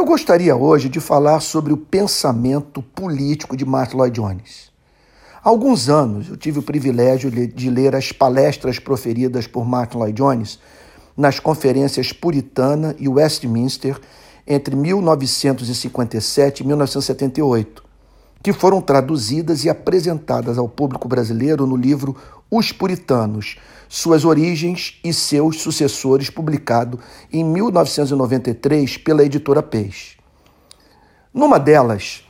Eu 0.00 0.06
gostaria 0.06 0.56
hoje 0.56 0.88
de 0.88 0.98
falar 0.98 1.40
sobre 1.40 1.74
o 1.74 1.76
pensamento 1.76 2.80
político 2.80 3.54
de 3.54 3.66
Martin 3.66 3.98
Lloyd 3.98 4.18
Jones. 4.18 4.72
Há 5.44 5.50
alguns 5.50 5.90
anos 5.90 6.30
eu 6.30 6.38
tive 6.38 6.58
o 6.58 6.62
privilégio 6.62 7.30
de 7.30 7.68
ler 7.68 7.94
as 7.94 8.10
palestras 8.10 8.78
proferidas 8.78 9.46
por 9.46 9.66
Martin 9.66 9.98
Lloyd 9.98 10.16
Jones 10.16 10.58
nas 11.14 11.38
conferências 11.38 12.14
Puritana 12.14 12.96
e 12.98 13.10
Westminster 13.10 14.00
entre 14.46 14.74
1957 14.74 16.62
e 16.62 16.66
1978, 16.66 17.84
que 18.42 18.52
foram 18.52 18.80
traduzidas 18.80 19.64
e 19.64 19.70
apresentadas 19.70 20.56
ao 20.56 20.68
público 20.68 21.06
brasileiro 21.06 21.66
no 21.66 21.76
livro 21.76 22.16
Os 22.50 22.72
Puritanos, 22.72 23.56
Suas 23.88 24.24
Origens 24.24 24.98
e 25.04 25.12
Seus 25.12 25.60
Sucessores, 25.60 26.30
publicado 26.30 26.98
em 27.32 27.44
1993 27.44 28.96
pela 28.96 29.24
editora 29.24 29.62
Peixe. 29.62 30.16
Numa 31.32 31.58
delas, 31.58 32.24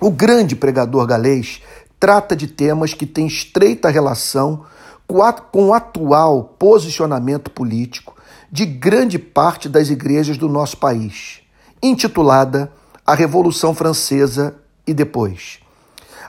o 0.00 0.10
grande 0.10 0.56
pregador 0.56 1.06
galês 1.06 1.62
trata 1.98 2.34
de 2.34 2.48
temas 2.48 2.92
que 2.92 3.06
têm 3.06 3.26
estreita 3.26 3.88
relação 3.88 4.64
com 5.52 5.68
o 5.68 5.72
atual 5.72 6.56
posicionamento 6.58 7.50
político 7.50 8.16
de 8.50 8.66
grande 8.66 9.18
parte 9.18 9.68
das 9.68 9.88
igrejas 9.88 10.36
do 10.36 10.48
nosso 10.48 10.76
país, 10.76 11.40
intitulada 11.82 12.72
A 13.06 13.14
Revolução 13.14 13.72
Francesa 13.72 14.56
e 14.86 14.94
depois. 14.94 15.58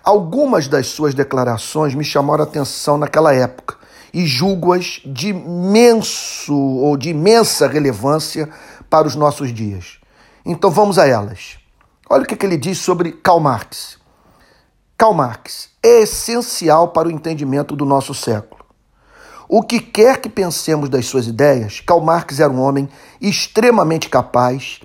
Algumas 0.03 0.67
das 0.67 0.87
suas 0.87 1.13
declarações 1.13 1.93
me 1.93 2.03
chamaram 2.03 2.43
a 2.43 2.47
atenção 2.47 2.97
naquela 2.97 3.33
época 3.33 3.75
e 4.13 4.25
julgo-as 4.25 5.01
de 5.05 5.29
imenso 5.29 6.55
ou 6.55 6.95
de 6.95 7.09
imensa 7.09 7.67
relevância 7.67 8.49
para 8.89 9.07
os 9.07 9.15
nossos 9.15 9.53
dias. 9.53 9.99
Então 10.45 10.71
vamos 10.71 10.97
a 10.97 11.05
elas. 11.05 11.57
Olha 12.09 12.23
o 12.23 12.25
que 12.25 12.45
ele 12.45 12.57
diz 12.57 12.77
sobre 12.77 13.11
Karl 13.11 13.39
Marx. 13.39 13.97
Karl 14.97 15.13
Marx 15.13 15.69
é 15.83 16.03
essencial 16.03 16.87
para 16.87 17.07
o 17.07 17.11
entendimento 17.11 17.75
do 17.75 17.85
nosso 17.85 18.13
século. 18.13 18.65
O 19.49 19.61
que 19.61 19.79
quer 19.79 20.19
que 20.19 20.29
pensemos 20.29 20.89
das 20.89 21.05
suas 21.05 21.27
ideias, 21.27 21.81
Karl 21.81 22.01
Marx 22.01 22.39
era 22.39 22.51
um 22.51 22.61
homem 22.61 22.89
extremamente 23.21 24.09
capaz 24.09 24.81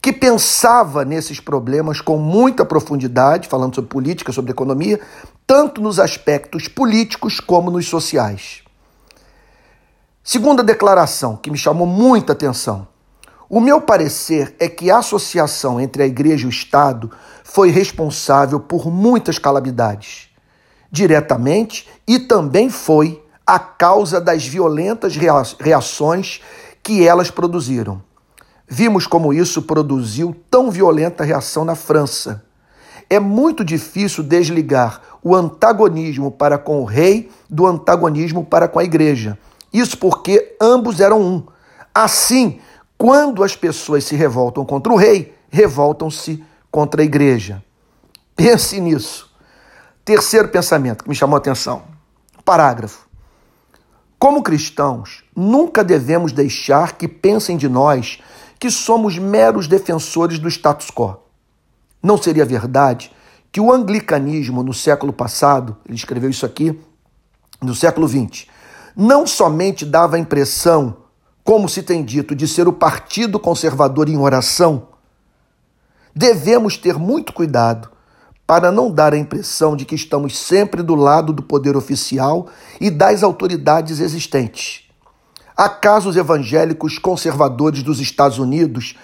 que 0.00 0.12
pensava 0.12 1.04
nesses 1.04 1.40
problemas 1.40 2.00
com 2.00 2.16
muita 2.16 2.64
profundidade, 2.64 3.48
falando 3.48 3.74
sobre 3.74 3.90
política, 3.90 4.32
sobre 4.32 4.52
economia, 4.52 5.00
tanto 5.46 5.80
nos 5.80 5.98
aspectos 5.98 6.68
políticos 6.68 7.40
como 7.40 7.70
nos 7.70 7.88
sociais. 7.88 8.62
Segunda 10.22 10.62
declaração 10.62 11.36
que 11.36 11.50
me 11.50 11.58
chamou 11.58 11.86
muita 11.86 12.32
atenção. 12.32 12.86
O 13.48 13.60
meu 13.60 13.80
parecer 13.80 14.54
é 14.60 14.68
que 14.68 14.90
a 14.90 14.98
associação 14.98 15.80
entre 15.80 16.02
a 16.02 16.06
igreja 16.06 16.44
e 16.44 16.46
o 16.46 16.50
Estado 16.50 17.10
foi 17.42 17.70
responsável 17.70 18.60
por 18.60 18.90
muitas 18.90 19.38
calamidades, 19.38 20.28
diretamente, 20.92 21.88
e 22.06 22.18
também 22.18 22.68
foi 22.68 23.24
a 23.46 23.58
causa 23.58 24.20
das 24.20 24.46
violentas 24.46 25.16
reações 25.58 26.42
que 26.82 27.06
elas 27.06 27.30
produziram. 27.30 28.02
Vimos 28.68 29.06
como 29.06 29.32
isso 29.32 29.62
produziu 29.62 30.36
tão 30.50 30.70
violenta 30.70 31.24
reação 31.24 31.64
na 31.64 31.74
França. 31.74 32.44
É 33.08 33.18
muito 33.18 33.64
difícil 33.64 34.22
desligar 34.22 35.00
o 35.24 35.34
antagonismo 35.34 36.30
para 36.30 36.58
com 36.58 36.82
o 36.82 36.84
rei 36.84 37.30
do 37.48 37.66
antagonismo 37.66 38.44
para 38.44 38.68
com 38.68 38.78
a 38.78 38.84
igreja. 38.84 39.38
Isso 39.72 39.96
porque 39.96 40.54
ambos 40.60 41.00
eram 41.00 41.20
um. 41.20 41.42
Assim, 41.94 42.60
quando 42.98 43.42
as 43.42 43.56
pessoas 43.56 44.04
se 44.04 44.14
revoltam 44.14 44.64
contra 44.66 44.92
o 44.92 44.96
rei, 44.96 45.34
revoltam-se 45.48 46.44
contra 46.70 47.00
a 47.00 47.04
igreja. 47.04 47.64
Pense 48.36 48.78
nisso. 48.80 49.30
Terceiro 50.04 50.48
pensamento 50.48 51.04
que 51.04 51.08
me 51.08 51.16
chamou 51.16 51.36
a 51.36 51.38
atenção. 51.38 51.82
Parágrafo. 52.44 53.08
Como 54.18 54.42
cristãos, 54.42 55.22
nunca 55.34 55.84
devemos 55.84 56.32
deixar 56.32 56.96
que 56.96 57.06
pensem 57.06 57.56
de 57.56 57.68
nós 57.68 58.18
que 58.58 58.70
somos 58.70 59.18
meros 59.18 59.68
defensores 59.68 60.38
do 60.38 60.48
status 60.48 60.90
quo. 60.90 61.16
Não 62.02 62.16
seria 62.16 62.44
verdade 62.44 63.12
que 63.50 63.60
o 63.60 63.72
anglicanismo 63.72 64.62
no 64.62 64.74
século 64.74 65.12
passado, 65.12 65.76
ele 65.86 65.96
escreveu 65.96 66.30
isso 66.30 66.44
aqui, 66.44 66.78
no 67.62 67.74
século 67.74 68.06
XX, 68.06 68.46
não 68.96 69.26
somente 69.26 69.84
dava 69.84 70.16
a 70.16 70.18
impressão, 70.18 70.96
como 71.44 71.68
se 71.68 71.82
tem 71.82 72.04
dito, 72.04 72.34
de 72.34 72.46
ser 72.46 72.68
o 72.68 72.72
partido 72.72 73.38
conservador 73.38 74.08
em 74.08 74.18
oração, 74.18 74.88
devemos 76.14 76.76
ter 76.76 76.98
muito 76.98 77.32
cuidado 77.32 77.90
para 78.46 78.72
não 78.72 78.90
dar 78.90 79.12
a 79.12 79.18
impressão 79.18 79.76
de 79.76 79.84
que 79.84 79.94
estamos 79.94 80.36
sempre 80.36 80.82
do 80.82 80.94
lado 80.94 81.32
do 81.32 81.42
poder 81.42 81.76
oficial 81.76 82.48
e 82.80 82.90
das 82.90 83.22
autoridades 83.22 84.00
existentes. 84.00 84.87
Acaso 85.58 86.08
os 86.08 86.16
evangélicos 86.16 87.00
conservadores 87.00 87.82
dos 87.82 87.98
Estados 87.98 88.38
Unidos 88.38 88.96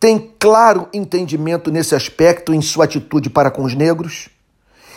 têm 0.00 0.32
claro 0.36 0.88
entendimento 0.92 1.70
nesse 1.70 1.94
aspecto 1.94 2.52
em 2.52 2.60
sua 2.60 2.86
atitude 2.86 3.30
para 3.30 3.52
com 3.52 3.62
os 3.62 3.76
negros? 3.76 4.28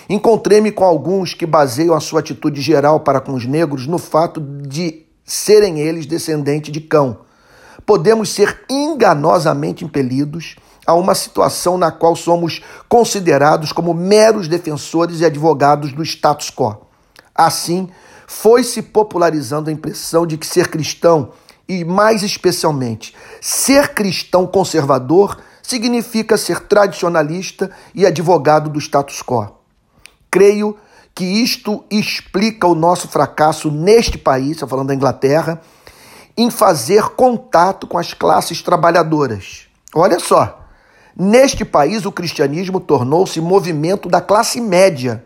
Encontrei-me 0.10 0.72
com 0.72 0.84
alguns 0.84 1.36
que 1.36 1.46
baseiam 1.46 1.94
a 1.94 2.00
sua 2.00 2.22
atitude 2.22 2.60
geral 2.60 3.02
para 3.02 3.22
com 3.22 3.34
os 3.36 3.46
negros 3.46 3.86
no 3.86 4.00
fato 4.00 4.42
de 4.42 5.06
serem 5.24 5.80
eles 5.80 6.08
descendentes 6.08 6.72
de 6.72 6.82
cão. 6.82 7.20
Podemos 7.86 8.30
ser 8.30 8.64
enganosamente 8.68 9.86
impelidos 9.86 10.56
a 10.88 10.96
uma 10.96 11.14
situação 11.14 11.78
na 11.78 11.92
qual 11.92 12.16
somos 12.16 12.64
considerados 12.90 13.72
como 13.72 13.94
meros 13.94 14.48
defensores 14.48 15.20
e 15.20 15.26
advogados 15.26 15.94
do 15.94 16.02
status 16.02 16.50
quo. 16.50 16.78
Assim, 17.36 17.90
foi 18.28 18.64
se 18.64 18.82
popularizando 18.82 19.70
a 19.70 19.74
impressão 19.74 20.26
de 20.26 20.38
que 20.38 20.48
ser 20.48 20.70
cristão, 20.70 21.32
e 21.68 21.84
mais 21.84 22.22
especialmente 22.22 23.16
ser 23.42 23.94
cristão 23.94 24.46
conservador, 24.46 25.38
significa 25.62 26.38
ser 26.38 26.60
tradicionalista 26.62 27.72
e 27.94 28.06
advogado 28.06 28.70
do 28.70 28.80
status 28.80 29.22
quo. 29.22 29.48
Creio 30.30 30.78
que 31.14 31.24
isto 31.24 31.84
explica 31.90 32.68
o 32.68 32.76
nosso 32.76 33.08
fracasso 33.08 33.72
neste 33.72 34.18
país, 34.18 34.52
estou 34.52 34.68
falando 34.68 34.90
da 34.90 34.96
Inglaterra, 34.96 35.62
em 36.38 36.52
fazer 36.52 37.10
contato 37.12 37.88
com 37.88 37.98
as 37.98 38.14
classes 38.14 38.62
trabalhadoras. 38.62 39.68
Olha 39.94 40.20
só, 40.20 40.68
neste 41.16 41.64
país 41.64 42.06
o 42.06 42.12
cristianismo 42.12 42.80
tornou-se 42.80 43.40
movimento 43.40 44.10
da 44.10 44.20
classe 44.20 44.60
média 44.60 45.24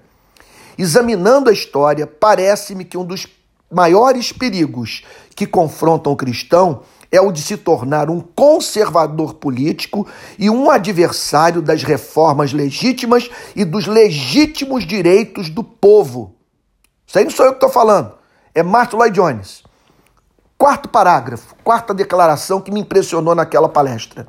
Examinando 0.79 1.49
a 1.49 1.53
história, 1.53 2.07
parece-me 2.07 2.85
que 2.85 2.97
um 2.97 3.03
dos 3.03 3.27
maiores 3.69 4.31
perigos 4.31 5.03
que 5.35 5.45
confrontam 5.45 6.13
o 6.13 6.15
cristão 6.15 6.83
é 7.11 7.19
o 7.19 7.33
de 7.33 7.41
se 7.41 7.57
tornar 7.57 8.09
um 8.09 8.21
conservador 8.21 9.33
político 9.33 10.07
e 10.37 10.49
um 10.49 10.71
adversário 10.71 11.61
das 11.61 11.83
reformas 11.83 12.53
legítimas 12.53 13.29
e 13.57 13.65
dos 13.65 13.87
legítimos 13.87 14.87
direitos 14.87 15.49
do 15.49 15.65
povo. 15.65 16.33
Isso 17.05 17.17
aí 17.17 17.25
não 17.25 17.31
sou 17.31 17.45
eu 17.45 17.51
que 17.51 17.57
estou 17.57 17.69
falando, 17.69 18.13
é 18.55 18.63
Martin 18.63 18.95
Lloyd 18.95 19.13
Jones. 19.13 19.63
Quarto 20.57 20.87
parágrafo, 20.87 21.55
quarta 21.61 21.93
declaração 21.93 22.61
que 22.61 22.71
me 22.71 22.79
impressionou 22.79 23.35
naquela 23.35 23.67
palestra. 23.67 24.27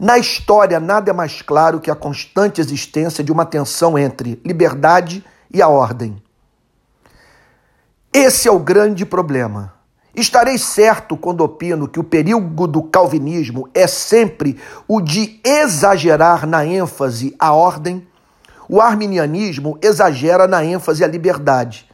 Na 0.00 0.16
história, 0.16 0.80
nada 0.80 1.10
é 1.10 1.12
mais 1.12 1.42
claro 1.42 1.78
que 1.78 1.90
a 1.90 1.94
constante 1.94 2.58
existência 2.58 3.22
de 3.22 3.30
uma 3.30 3.44
tensão 3.44 3.98
entre 3.98 4.40
liberdade 4.46 5.22
e 5.54 5.62
a 5.62 5.68
ordem. 5.68 6.20
Esse 8.12 8.48
é 8.48 8.50
o 8.50 8.58
grande 8.58 9.06
problema. 9.06 9.72
Estarei 10.14 10.58
certo 10.58 11.16
quando 11.16 11.42
opino 11.42 11.88
que 11.88 11.98
o 11.98 12.04
período 12.04 12.66
do 12.66 12.82
calvinismo 12.82 13.68
é 13.72 13.86
sempre 13.86 14.58
o 14.86 15.00
de 15.00 15.40
exagerar 15.44 16.46
na 16.46 16.66
ênfase 16.66 17.34
à 17.38 17.52
ordem. 17.52 18.06
O 18.68 18.80
arminianismo 18.80 19.78
exagera 19.80 20.46
na 20.46 20.64
ênfase 20.64 21.02
à 21.02 21.06
liberdade. 21.06 21.88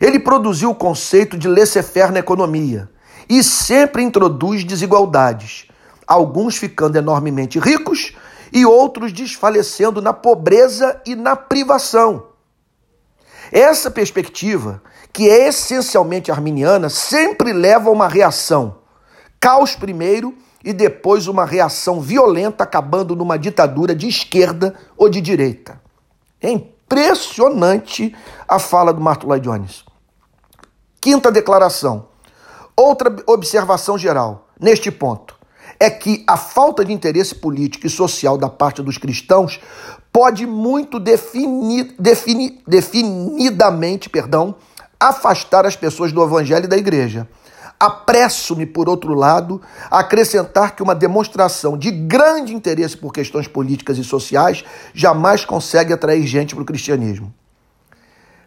Ele 0.00 0.18
produziu 0.18 0.70
o 0.70 0.74
conceito 0.74 1.38
de 1.38 1.48
laissez-faire 1.48 2.12
na 2.12 2.20
economia 2.20 2.88
e 3.28 3.42
sempre 3.42 4.02
introduz 4.02 4.62
desigualdades, 4.62 5.66
alguns 6.06 6.56
ficando 6.56 6.96
enormemente 6.96 7.58
ricos 7.58 8.14
e 8.52 8.64
outros 8.64 9.12
desfalecendo 9.12 10.00
na 10.00 10.12
pobreza 10.12 11.00
e 11.04 11.16
na 11.16 11.34
privação. 11.34 12.35
Essa 13.52 13.90
perspectiva, 13.90 14.82
que 15.12 15.28
é 15.28 15.48
essencialmente 15.48 16.30
arminiana, 16.30 16.88
sempre 16.88 17.52
leva 17.52 17.88
a 17.88 17.92
uma 17.92 18.08
reação. 18.08 18.78
Caos 19.40 19.76
primeiro 19.76 20.34
e 20.64 20.72
depois 20.72 21.28
uma 21.28 21.44
reação 21.44 22.00
violenta, 22.00 22.64
acabando 22.64 23.14
numa 23.14 23.38
ditadura 23.38 23.94
de 23.94 24.08
esquerda 24.08 24.74
ou 24.96 25.08
de 25.08 25.20
direita. 25.20 25.80
É 26.40 26.50
impressionante 26.50 28.14
a 28.48 28.58
fala 28.58 28.92
do 28.92 29.00
Martin 29.00 29.26
Lloyd 29.26 29.48
Jones. 29.48 29.84
Quinta 31.00 31.30
declaração. 31.30 32.08
Outra 32.76 33.14
observação 33.26 33.96
geral 33.96 34.48
neste 34.60 34.90
ponto. 34.90 35.35
É 35.78 35.90
que 35.90 36.24
a 36.26 36.36
falta 36.36 36.84
de 36.84 36.92
interesse 36.92 37.34
político 37.34 37.86
e 37.86 37.90
social 37.90 38.36
da 38.38 38.48
parte 38.48 38.82
dos 38.82 38.98
cristãos 38.98 39.60
pode 40.12 40.46
muito 40.46 40.98
defini, 40.98 41.84
defini, 41.98 42.62
definidamente 42.66 44.08
perdão, 44.08 44.54
afastar 44.98 45.66
as 45.66 45.76
pessoas 45.76 46.12
do 46.12 46.22
evangelho 46.22 46.64
e 46.64 46.68
da 46.68 46.76
igreja. 46.76 47.28
Apresso-me, 47.78 48.64
por 48.64 48.88
outro 48.88 49.12
lado, 49.12 49.60
a 49.90 49.98
acrescentar 49.98 50.74
que 50.74 50.82
uma 50.82 50.94
demonstração 50.94 51.76
de 51.76 51.90
grande 51.90 52.54
interesse 52.54 52.96
por 52.96 53.12
questões 53.12 53.46
políticas 53.46 53.98
e 53.98 54.04
sociais 54.04 54.64
jamais 54.94 55.44
consegue 55.44 55.92
atrair 55.92 56.26
gente 56.26 56.54
para 56.54 56.62
o 56.62 56.66
cristianismo. 56.66 57.32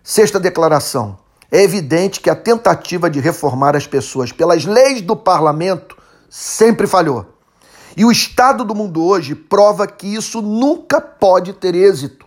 Sexta 0.03 0.39
declaração. 0.39 1.19
É 1.51 1.61
evidente 1.61 2.19
que 2.19 2.29
a 2.29 2.35
tentativa 2.35 3.09
de 3.09 3.19
reformar 3.19 3.75
as 3.75 3.85
pessoas 3.85 4.31
pelas 4.31 4.65
leis 4.65 5.01
do 5.01 5.15
parlamento 5.15 5.98
sempre 6.29 6.87
falhou. 6.87 7.33
E 7.97 8.05
o 8.05 8.11
estado 8.11 8.63
do 8.63 8.75
mundo 8.75 9.03
hoje 9.03 9.35
prova 9.35 9.87
que 9.87 10.07
isso 10.07 10.41
nunca 10.41 11.01
pode 11.01 11.53
ter 11.53 11.75
êxito. 11.75 12.25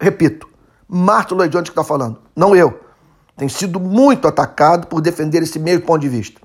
Repito, 0.00 0.48
Martin 0.88 1.34
Lloyd 1.34 1.52
Jones 1.52 1.68
que 1.68 1.72
está 1.72 1.84
falando, 1.84 2.20
não 2.34 2.54
eu. 2.54 2.80
Tem 3.36 3.48
sido 3.48 3.80
muito 3.80 4.28
atacado 4.28 4.86
por 4.86 5.00
defender 5.00 5.42
esse 5.42 5.58
mesmo 5.58 5.86
ponto 5.86 6.00
de 6.00 6.08
vista. 6.08 6.40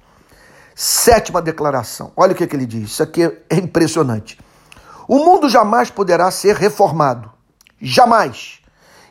Sétima 0.73 1.41
declaração. 1.41 2.11
Olha 2.15 2.33
o 2.33 2.35
que, 2.35 2.47
que 2.47 2.55
ele 2.55 2.65
diz. 2.65 2.91
Isso 2.91 3.03
aqui 3.03 3.23
é 3.23 3.55
impressionante. 3.55 4.39
O 5.07 5.19
mundo 5.19 5.49
jamais 5.49 5.89
poderá 5.89 6.29
ser 6.31 6.55
reformado. 6.55 7.31
Jamais. 7.79 8.59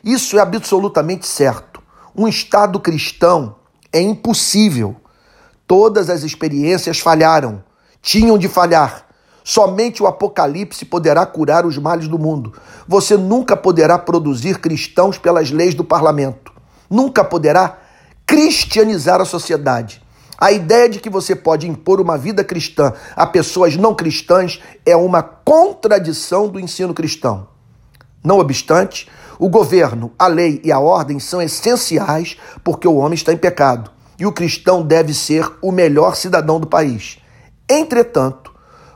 Isso 0.03 0.37
é 0.37 0.41
absolutamente 0.41 1.25
certo. 1.25 1.81
Um 2.15 2.27
Estado 2.27 2.79
cristão 2.79 3.55
é 3.91 4.01
impossível. 4.01 4.95
Todas 5.67 6.11
as 6.11 6.21
experiências 6.21 6.99
falharam, 6.99 7.63
tinham 7.99 8.37
de 8.37 8.47
falhar. 8.47 9.07
Somente 9.43 10.01
o 10.01 10.05
Apocalipse 10.05 10.85
poderá 10.85 11.25
curar 11.25 11.65
os 11.65 11.77
males 11.77 12.07
do 12.07 12.19
mundo. 12.19 12.53
Você 12.87 13.17
nunca 13.17 13.57
poderá 13.57 13.97
produzir 13.97 14.59
cristãos 14.59 15.17
pelas 15.17 15.49
leis 15.49 15.73
do 15.73 15.83
parlamento. 15.83 16.53
Nunca 16.87 17.23
poderá 17.23 17.79
cristianizar 18.27 19.19
a 19.19 19.25
sociedade. 19.25 20.03
A 20.37 20.51
ideia 20.51 20.87
de 20.87 20.99
que 20.99 21.09
você 21.09 21.35
pode 21.35 21.67
impor 21.67 21.99
uma 21.99 22.17
vida 22.17 22.43
cristã 22.43 22.93
a 23.15 23.25
pessoas 23.25 23.75
não 23.75 23.95
cristãs 23.95 24.61
é 24.85 24.95
uma 24.95 25.23
contradição 25.23 26.47
do 26.47 26.59
ensino 26.59 26.93
cristão. 26.93 27.47
Não 28.23 28.37
obstante, 28.37 29.09
o 29.39 29.49
governo, 29.49 30.11
a 30.19 30.27
lei 30.27 30.61
e 30.63 30.71
a 30.71 30.79
ordem 30.79 31.19
são 31.19 31.41
essenciais 31.41 32.37
porque 32.63 32.87
o 32.87 32.97
homem 32.97 33.15
está 33.15 33.33
em 33.33 33.37
pecado 33.37 33.94
e 34.17 34.25
o 34.25 34.31
cristão 34.31 34.83
deve 34.83 35.13
ser 35.13 35.49
o 35.61 35.71
melhor 35.71 36.15
cidadão 36.15 36.59
do 36.59 36.67
país. 36.67 37.19
Entretanto, 37.69 38.53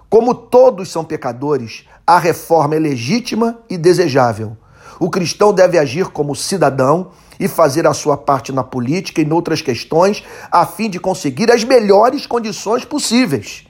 como 0.10 0.33
todos 0.33 0.92
são 0.92 1.04
pecadores, 1.04 1.86
a 2.06 2.18
reforma 2.18 2.75
é 2.75 2.80
legítima 2.80 3.60
e 3.69 3.77
desejável. 3.77 4.57
O 5.00 5.10
cristão 5.10 5.54
deve 5.54 5.77
agir 5.77 6.07
como 6.07 6.36
cidadão 6.36 7.12
e 7.39 7.48
fazer 7.48 7.88
a 7.88 7.94
sua 7.94 8.18
parte 8.18 8.51
na 8.51 8.63
política 8.63 9.21
e 9.21 9.24
em 9.24 9.31
outras 9.31 9.62
questões, 9.62 10.24
a 10.51 10.66
fim 10.66 10.89
de 10.89 11.00
conseguir 11.00 11.51
as 11.51 11.63
melhores 11.63 12.27
condições 12.27 12.83
possíveis. 12.83 13.65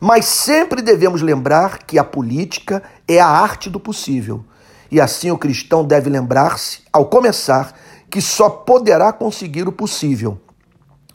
Mas 0.00 0.24
sempre 0.24 0.80
devemos 0.80 1.20
lembrar 1.20 1.80
que 1.84 1.98
a 1.98 2.04
política 2.04 2.82
é 3.06 3.20
a 3.20 3.26
arte 3.26 3.68
do 3.68 3.78
possível. 3.78 4.42
E 4.90 5.00
assim 5.00 5.30
o 5.30 5.36
cristão 5.36 5.84
deve 5.84 6.08
lembrar-se, 6.08 6.80
ao 6.90 7.06
começar, 7.06 7.74
que 8.10 8.20
só 8.20 8.50
poderá 8.50 9.12
conseguir 9.12 9.68
o 9.68 9.72
possível. 9.72 10.40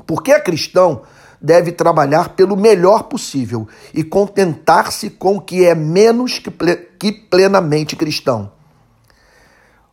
Porque 0.06 0.32
é 0.32 0.40
cristão 0.40 1.02
deve 1.42 1.72
trabalhar 1.72 2.30
pelo 2.30 2.56
melhor 2.56 3.04
possível 3.04 3.68
e 3.94 4.04
contentar-se 4.04 5.12
com 5.12 5.38
o 5.38 5.42
que 5.42 5.64
é 5.66 5.76
menos 5.76 6.42
que 6.98 7.12
plenamente 7.12 7.96
cristão. 7.96 8.52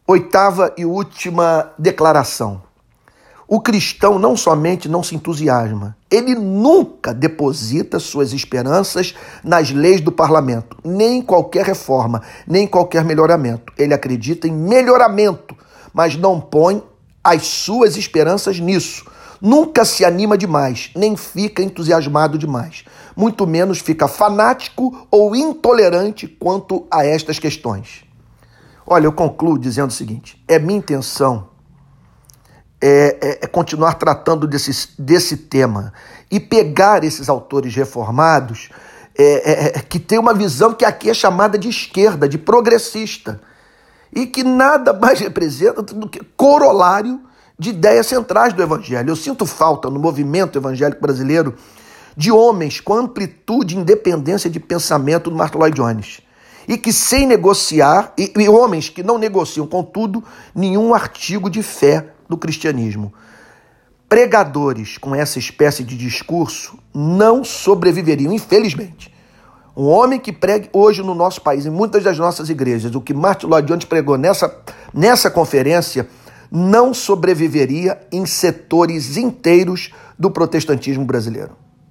Oitava 0.06 0.72
e 0.78 0.84
última 0.84 1.72
declaração. 1.78 2.62
O 3.46 3.60
cristão 3.60 4.19
não 4.19 4.34
somente 4.34 4.88
não 4.88 5.02
se 5.02 5.14
entusiasma, 5.14 5.94
ele 6.10 6.34
nunca 6.34 7.12
deposita 7.12 7.98
suas 7.98 8.32
esperanças 8.32 9.14
nas 9.44 9.70
leis 9.70 10.00
do 10.00 10.10
parlamento, 10.10 10.78
nem 10.82 11.19
em 11.19 11.22
qualquer 11.22 11.66
reforma, 11.66 12.22
nem 12.46 12.64
em 12.64 12.66
qualquer 12.66 13.05
melhoramento. 13.05 13.70
Ele 13.76 13.93
acredita 13.93 14.48
em 14.48 14.52
melhoramento, 14.52 15.55
mas 15.93 16.16
não 16.16 16.40
põe 16.40 16.82
as 17.22 17.46
suas 17.46 17.96
esperanças 17.96 18.58
nisso. 18.58 19.10
Nunca 19.40 19.84
se 19.84 20.04
anima 20.04 20.38
demais, 20.38 20.90
nem 20.94 21.16
fica 21.16 21.62
entusiasmado 21.62 22.38
demais. 22.38 22.84
Muito 23.16 23.46
menos 23.46 23.80
fica 23.80 24.06
fanático 24.06 25.06
ou 25.10 25.34
intolerante 25.34 26.28
quanto 26.28 26.86
a 26.90 27.04
estas 27.04 27.38
questões. 27.38 28.04
Olha, 28.86 29.06
eu 29.06 29.12
concluo 29.12 29.58
dizendo 29.58 29.90
o 29.90 29.94
seguinte: 29.94 30.42
é 30.46 30.58
minha 30.58 30.78
intenção 30.78 31.48
é, 32.82 32.88
é, 33.20 33.38
é, 33.42 33.46
continuar 33.46 33.94
tratando 33.94 34.44
desse, 34.44 34.88
desse 35.00 35.36
tema 35.36 35.92
e 36.28 36.40
pegar 36.40 37.04
esses 37.04 37.28
autores 37.28 37.74
reformados 37.76 38.70
é, 39.16 39.24
é, 39.24 39.66
é, 39.66 39.80
que 39.80 40.00
tem 40.00 40.19
uma 40.19 40.34
visão 40.34 40.74
que 40.74 40.84
aqui 40.84 41.08
é 41.08 41.14
chamada 41.14 41.56
de 41.56 41.69
esquerda, 41.69 42.28
de 42.28 42.38
progressista, 42.38 43.40
e 44.12 44.26
que 44.26 44.44
nada 44.44 44.93
mais 44.93 45.20
representa 45.20 45.82
do 45.82 46.09
que 46.09 46.20
corolário 46.37 47.20
de 47.59 47.70
ideias 47.70 48.06
centrais 48.06 48.53
do 48.53 48.62
Evangelho. 48.62 49.11
Eu 49.11 49.17
sinto 49.17 49.47
falta 49.47 49.88
no 49.88 49.99
movimento 49.99 50.59
evangélico 50.59 51.00
brasileiro 51.00 51.55
de 52.17 52.31
homens 52.31 52.81
com 52.81 52.94
amplitude 52.94 53.75
e 53.75 53.79
independência 53.79 54.50
de 54.50 54.61
pensamento 54.61 55.31
do 55.31 55.37
Martin 55.37 55.59
Lloyd 55.59 55.76
Jones 55.76 56.20
e 56.67 56.76
que 56.76 56.93
sem 56.93 57.26
negociar, 57.26 58.12
e, 58.17 58.32
e 58.37 58.49
homens 58.49 58.88
que 58.88 59.03
não 59.03 59.19
negociam, 59.19 59.67
contudo, 59.67 60.23
nenhum 60.55 60.94
artigo 60.94 61.50
de 61.50 61.62
fé 61.62 62.08
do 62.29 62.37
cristianismo. 62.37 63.12
Pregadores 64.08 64.99
com 64.99 65.15
essa 65.15 65.38
espécie 65.38 65.82
de 65.82 65.97
discurso 65.97 66.79
não 66.94 67.43
sobreviveriam, 67.43 68.32
infelizmente. 68.32 69.12
Um 69.74 69.86
homem 69.86 70.20
que 70.20 70.32
pregue 70.32 70.69
hoje 70.72 71.02
no 71.02 71.14
nosso 71.14 71.40
país, 71.40 71.64
em 71.64 71.70
muitas 71.70 72.04
das 72.04 72.19
nossas 72.19 72.50
igrejas, 72.50 72.94
o 72.94 73.00
que 73.00 73.14
Martin 73.14 73.46
Lloyd 73.46 73.66
Jones 73.66 73.84
pregou 73.86 74.19
nessa, 74.19 74.54
nessa 74.92 75.30
conferência, 75.30 76.06
não 76.50 76.92
sobreviveria 76.92 77.98
em 78.12 78.26
setores 78.26 79.16
inteiros 79.16 79.90
do 80.19 80.30
protestantismo 80.30 81.06
brasileiro. 81.06 81.62